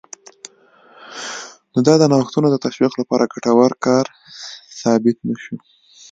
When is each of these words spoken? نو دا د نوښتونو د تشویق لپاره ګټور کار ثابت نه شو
نو 1.73 1.79
دا 1.87 1.93
د 1.99 2.03
نوښتونو 2.11 2.47
د 2.51 2.55
تشویق 2.65 2.93
لپاره 3.01 3.31
ګټور 3.33 3.71
کار 3.85 4.05
ثابت 4.79 5.17
نه 5.27 5.35
شو 5.43 5.55